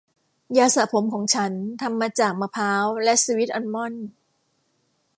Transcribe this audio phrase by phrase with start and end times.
[0.57, 1.51] ยาสระผมของฉัน
[1.81, 4.07] ทำมาจากมะพร้าวและสวีทอัลมอนด์